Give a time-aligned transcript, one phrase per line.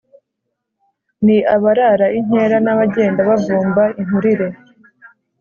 [1.25, 4.47] ni abarara inkera, n’abagenda bavumba inturire